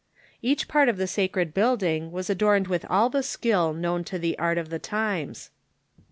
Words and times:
Each 0.41 0.67
part 0.67 0.89
of 0.89 0.97
the 0.97 1.05
sacred 1.05 1.53
building 1.53 2.11
was 2.11 2.27
adorned 2.27 2.67
with 2.67 2.87
all 2.89 3.07
the 3.11 3.21
skill 3.21 3.71
known 3.71 4.03
to 4.05 4.17
the 4.17 4.35
art 4.39 4.57
of 4.57 4.69
the 4.71 4.79
times. 4.79 5.51